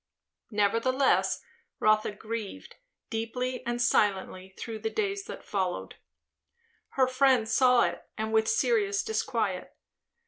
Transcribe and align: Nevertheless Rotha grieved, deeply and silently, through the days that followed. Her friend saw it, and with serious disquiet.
Nevertheless 0.49 1.43
Rotha 1.79 2.11
grieved, 2.11 2.77
deeply 3.11 3.63
and 3.67 3.79
silently, 3.79 4.55
through 4.57 4.79
the 4.79 4.89
days 4.89 5.25
that 5.25 5.43
followed. 5.43 5.97
Her 6.93 7.05
friend 7.07 7.47
saw 7.47 7.83
it, 7.83 8.03
and 8.17 8.33
with 8.33 8.47
serious 8.49 9.03
disquiet. 9.03 9.77